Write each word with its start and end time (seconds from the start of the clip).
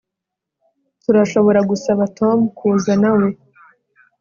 Turashobora 1.03 1.59
gusaba 1.69 2.03
Tom 2.17 2.37
kuza 2.57 2.93
nawe 3.01 3.29